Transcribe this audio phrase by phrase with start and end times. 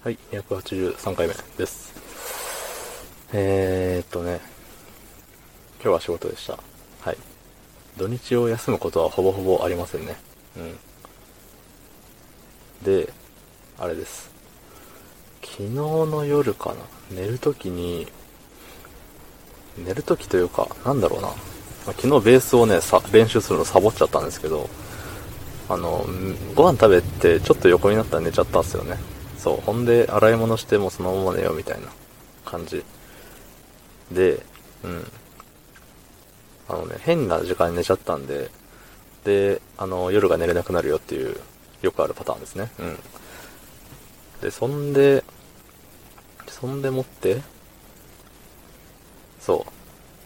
[0.00, 1.92] はい、283回目です。
[3.32, 4.40] えーっとね、
[5.82, 6.56] 今日は仕事でした。
[7.00, 7.16] はい。
[7.96, 10.14] 土日を休むことはほぼほぼありませんね。
[10.56, 10.78] うん。
[12.84, 13.12] で、
[13.76, 14.30] あれです。
[15.42, 16.76] 昨日の夜かな、
[17.10, 18.06] 寝るときに、
[19.76, 21.34] 寝るときというか、なんだろうな。
[21.86, 24.70] 昨日ベースをね、さ、練習するのサボっちゃったんですけど、
[25.68, 26.06] あの、
[26.54, 29.17] ご飯食べてちょっと横になったら寝ちゃったんですよね。
[29.38, 29.60] そう。
[29.60, 31.86] ほんで、洗い物してもそのまま寝ようみたいな
[32.44, 32.84] 感じ。
[34.12, 34.42] で、
[34.84, 35.10] うん。
[36.68, 38.50] あのね、変な時間に寝ちゃったんで、
[39.24, 41.36] で、あの、夜が寝れなくなるよっていう、
[41.82, 42.70] よくあるパターンですね。
[42.78, 42.98] うん。
[44.42, 45.24] で、そんで、
[46.48, 47.40] そんでもって、
[49.40, 49.66] そ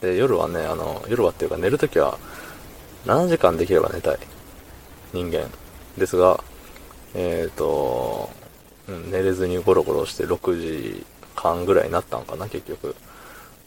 [0.01, 0.05] う。
[0.05, 2.19] で、夜はね、あの、夜はっていうか寝るときは、
[3.07, 4.19] 7時間できれば寝たい
[5.13, 5.51] 人間
[5.99, 6.43] ですが、
[7.15, 8.31] えっ、と、
[8.89, 12.95] うん、寝れずにゴロゴロして6時間ぐらいになったのかな、結局。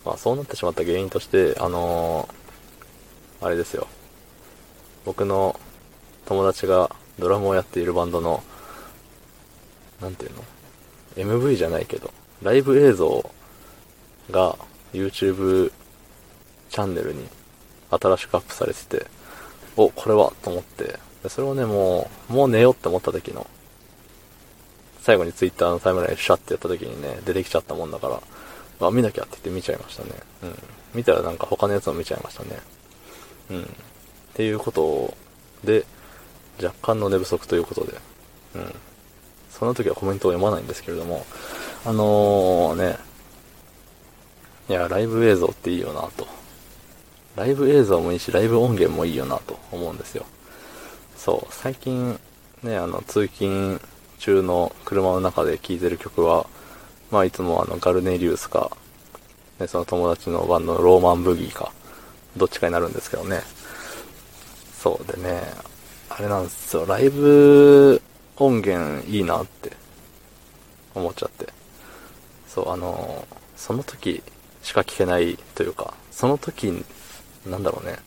[0.06, 2.46] まあ、そうなってしまった原因として、あのー
[3.42, 3.88] あれですよ。
[5.06, 5.60] 僕の
[6.26, 8.44] 友達がドラムをやっているバンドの、
[10.02, 10.32] なんていう
[11.26, 13.30] の ?MV じゃないけど、ライブ映像
[14.32, 14.58] が
[14.94, 15.72] YouTube
[16.70, 17.28] チャンネルに
[17.92, 19.06] 新しくアップされてて、
[19.78, 20.98] お、これはと思って、
[21.30, 23.46] それをね、もう、もう寝ようって思った時の、
[25.06, 28.08] 最後に Twitter のタイムラインシャッてやった時にね、出てきちゃったもんだか
[28.80, 30.10] ら、あ、見なきゃって言って見ちゃいましたね。
[30.42, 30.56] うん。
[30.96, 32.60] 見たらなんか他のやつも見ちゃいましたね。
[33.52, 33.62] うん。
[33.62, 33.66] っ
[34.34, 35.16] ていうこと
[35.64, 35.86] で、
[36.60, 37.94] 若干の寝不足ということで、
[38.56, 38.76] うん。
[39.52, 41.24] その時はコメントを読まないんですけれども、
[41.86, 42.98] あのー、ね、
[44.70, 46.26] いや、ライブ映像っていいよなと。
[47.36, 50.26] ライブ映像もいいし、ライブ音源もいいよなと思うんですよ。
[51.16, 52.20] そう、最近、
[52.64, 53.80] ね、あの、通勤
[54.20, 56.48] 中の車の中で聴いてる曲は、
[57.12, 58.72] まあ、いつもあの、ガルネリウスか、
[59.60, 61.72] ね、その友達のバンドのローマンブギーか、
[62.36, 63.42] どっちかになるんですけどね。
[64.80, 65.42] そうでね、
[66.10, 68.02] あれなんですよ、ライブ
[68.38, 69.72] 音源いいなって
[70.94, 71.48] 思っちゃって。
[72.48, 74.22] そう、あの、その時
[74.62, 76.86] しか聞けないというか、その時、
[77.46, 77.98] なんだろうね、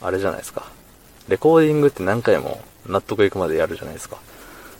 [0.00, 0.66] あれじゃないですか。
[1.28, 4.18] レコーディングって何回も納得いくまでやるじゃないですか。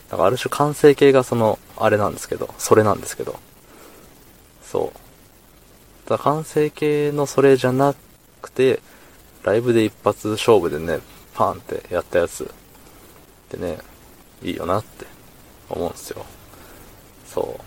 [0.09, 3.39] だからある種完成形がその、あれなんですけど、それなんですけど。
[4.63, 6.07] そう。
[6.07, 7.95] ただ完成形のそれじゃな
[8.41, 8.81] くて、
[9.43, 10.99] ライブで一発勝負でね、
[11.33, 12.47] パーンってやったやつっ
[13.49, 13.77] てね、
[14.41, 15.05] いいよなって
[15.69, 16.25] 思うんですよ。
[17.25, 17.59] そ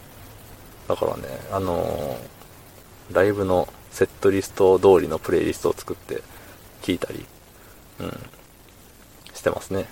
[0.87, 0.89] う。
[0.89, 2.43] だからね、あのー
[3.13, 6.23] ライブのセットリスト通りのプレイリストを作って
[6.83, 7.25] 聴いたり、
[8.01, 8.09] うん、
[9.35, 9.87] してますね。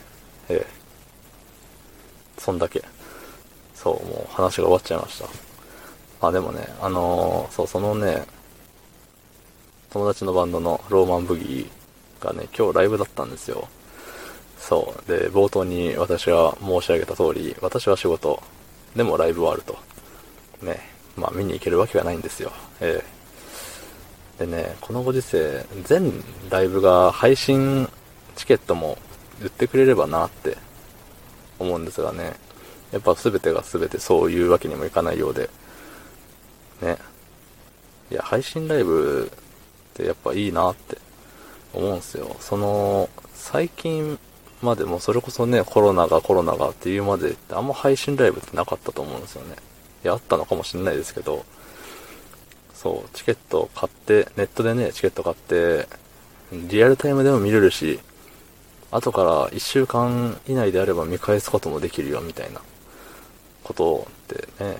[0.48, 0.79] ええ。
[2.40, 2.82] そんだけ。
[3.74, 5.26] そう、もう話が終わっちゃいました。
[6.22, 8.24] まあでもね、あのーそう、そのね、
[9.90, 13.68] 友達のバンドのローマンブギーがね、今日ライブだったんですよ。
[14.58, 15.10] そう。
[15.10, 18.42] で、冒頭に私は申し上げた通り、私は仕事、
[18.96, 19.78] でもライブはあると。
[20.62, 20.80] ね、
[21.16, 22.52] まあ見に行けるわけがないんですよ。
[22.80, 23.02] え
[24.38, 26.10] えでね、このご時世、全
[26.48, 27.86] ライブが配信
[28.36, 28.96] チケットも
[29.42, 30.56] 売ってくれればなって
[31.60, 32.34] 思うんですがね、
[32.92, 35.48] やっぱ全てが全てそういうわけにもいかないようで、
[36.82, 36.98] ね。
[38.10, 40.98] いや、配信ライブってやっぱいいなって
[41.72, 42.36] 思うんすよ。
[42.40, 44.18] その、最近
[44.62, 49.56] までもそれこそね、コロナがコロナがっていうまでってあんま配信ライブってなかったと思うんですよね。
[50.04, 51.44] いや、あったのかもしれないですけど、
[52.74, 55.86] そう、チケット買って、ネットでね、チケット買って、
[56.52, 58.00] リアルタイムでも見れるし、
[58.90, 62.60] 後から1週間以内であれば見返すこともできるよ、みたいな
[63.62, 64.76] ことってね、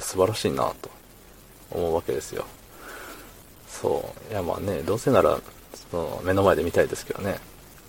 [0.00, 0.90] 素晴らしいなと
[1.70, 2.44] 思うわけですよ。
[3.68, 4.32] そう。
[4.32, 5.38] いや、まあね、どうせなら、
[5.90, 7.40] その、目の前で見たいですけどね。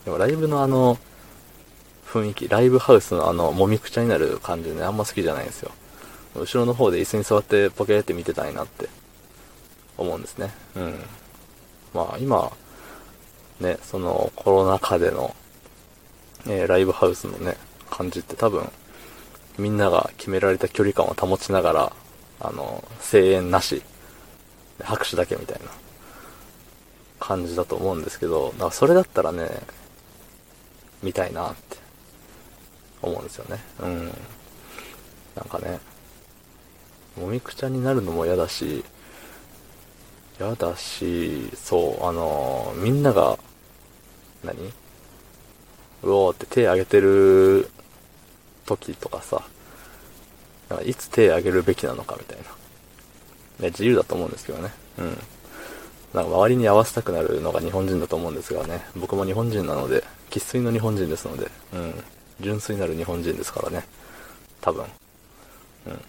[0.06, 0.98] でもライブのあの、
[2.08, 5.72] 雰囲気、ライブハウスのあの、もみくちゃになる感じね、あんま好きじゃないんですよ。
[6.36, 8.90] 後ろの方で椅子に座ってポケーって見てたいなって
[9.98, 10.52] 思うんですね。
[10.76, 11.00] うん。
[11.94, 12.52] まあ今、
[13.60, 15.36] ね、そのコロナ禍での、
[16.48, 17.58] えーライブハウスのね、
[17.90, 18.70] 感じって多分、
[19.58, 21.94] みんなが決められた距離感を保ちながら、
[22.40, 23.82] あの、声援なし、
[24.82, 25.70] 拍手だけみたいな
[27.20, 29.48] 感じだと思うんですけど、だからそれだったらね、
[31.02, 31.78] 見たいなって
[33.02, 33.62] 思うんですよね。
[33.82, 34.06] うん。
[35.36, 35.80] なんかね、
[37.18, 38.84] もみくちゃになるのも嫌だし、
[40.40, 43.38] 嫌だし、そう、あのみんなが、
[44.44, 44.74] 何？
[46.04, 47.70] うおーって手挙げてる
[48.66, 49.44] 時とかさ、
[50.86, 52.44] いつ手挙げるべきなのかみたいな。
[53.60, 54.72] ね、自由だと思うんですけどね。
[54.98, 55.18] うん。
[56.14, 58.86] なんか周りに合わせたくなるのが日本人だと思うんですがね。
[58.96, 62.04] 僕も日本人なので、生粋の日本人ですので、うん。
[62.40, 63.86] 純粋なる日本人ですからね。
[64.62, 64.86] 多分。
[65.88, 66.00] うん。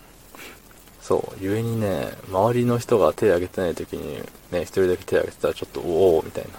[1.01, 6.51] そう、故にね、周りの人が手挙げてない時に、ね、一人だけ手挙げてたらちょっと、おおみたいな。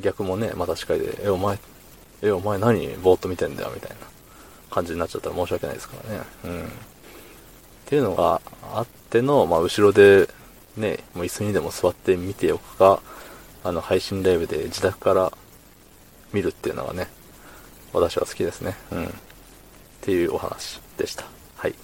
[0.00, 1.58] 逆もね、また近いで、え、お前、
[2.22, 3.96] え、お前何ぼーっと見てんだよ、みたいな
[4.70, 6.22] 感じになっちゃったら申し訳ないですからね。
[6.44, 6.62] うん。
[6.62, 6.64] っ
[7.86, 8.40] ていうのが
[8.74, 10.28] あっての、まあ、後ろで、
[10.76, 13.00] ね、もう椅子にでも座って見ておくか、
[13.64, 15.32] あの、配信ライブで自宅から
[16.32, 17.08] 見るっていうのがね、
[17.92, 18.76] 私は好きですね。
[18.92, 19.06] うん。
[19.06, 19.10] っ
[20.02, 21.24] ていうお話でした。
[21.56, 21.74] はい。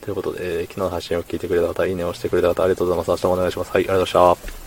[0.00, 3.10] ということで、えー、昨日の配信を聞いてくれた方、いいねをしてくれた方、ありがとうございます。
[3.10, 3.70] 明日もお願いします。
[3.70, 4.63] はい、ありがとうございました。